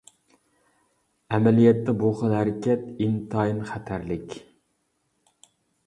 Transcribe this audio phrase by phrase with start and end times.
[1.35, 4.43] ئەمەلىيەتتە بۇ خىل ھەرىكەت ئىنتايىن خەتەرلىك.